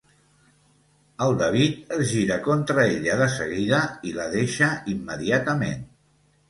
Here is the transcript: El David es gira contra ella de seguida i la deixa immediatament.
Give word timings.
El 1.25 1.37
David 1.41 1.93
es 1.97 2.01
gira 2.13 2.39
contra 2.49 2.87
ella 2.97 3.19
de 3.23 3.29
seguida 3.37 3.83
i 4.13 4.19
la 4.21 4.27
deixa 4.37 4.75
immediatament. 4.97 5.91